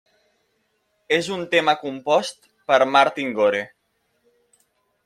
[1.17, 3.63] És un tema compost per Martin Gore.